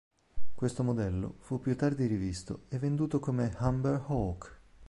[0.55, 4.59] Questo modello fu più tardi rivisto e venduto come Humber Hawk.